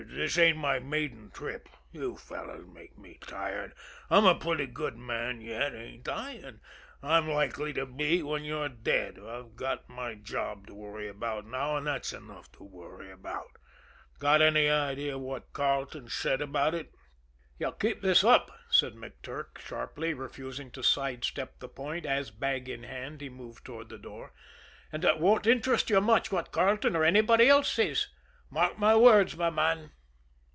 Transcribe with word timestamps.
This 0.09 0.35
ain't 0.39 0.57
my 0.57 0.77
maiden 0.79 1.29
trip. 1.31 1.69
You 1.91 2.17
fellows 2.17 2.67
make 2.67 2.97
me 2.97 3.17
tired! 3.21 3.73
I'm 4.09 4.25
a 4.25 4.33
pretty 4.35 4.65
good 4.65 4.97
man 4.97 5.41
yet, 5.41 5.73
ain't 5.75 6.07
I? 6.09 6.31
And 6.31 6.59
I'm 7.03 7.29
likely 7.29 7.71
to 7.73 7.85
be 7.85 8.21
when 8.23 8.43
you're 8.43 8.67
dead. 8.67 9.19
I've 9.19 9.55
got 9.55 9.87
my 9.87 10.15
job 10.15 10.65
to 10.67 10.73
worry 10.73 11.07
about 11.07 11.45
now, 11.45 11.77
and 11.77 11.85
that's 11.87 12.13
enough 12.13 12.51
to 12.53 12.63
worry 12.63 13.11
about. 13.11 13.51
Got 14.19 14.41
any 14.41 14.67
idea 14.71 15.15
of 15.15 15.21
what 15.21 15.53
Carleton's 15.53 16.13
said 16.15 16.41
about 16.41 16.73
it?" 16.73 16.93
"You 17.59 17.71
keep 17.79 18.01
this 18.01 18.23
up," 18.23 18.49
said 18.71 18.95
McTurk 18.95 19.59
sharply, 19.59 20.13
refusing 20.15 20.71
to 20.71 20.81
sidestep 20.83 21.59
the 21.59 21.69
point, 21.69 22.05
as, 22.07 22.31
bag 22.31 22.67
in 22.67 22.83
hand, 22.83 23.21
he 23.21 23.29
moved 23.29 23.65
toward 23.65 23.89
the 23.89 23.97
door, 23.99 24.33
"and 24.91 25.05
it 25.05 25.19
won't 25.19 25.45
interest 25.47 25.89
you 25.91 26.01
much 26.01 26.31
what 26.31 26.51
Carleton 26.51 26.95
or 26.95 27.03
anybody 27.03 27.47
else 27.47 27.71
says 27.71 28.07
mark 28.49 28.77
my 28.77 28.93
words, 28.95 29.37
my 29.37 29.49
man." 29.49 29.89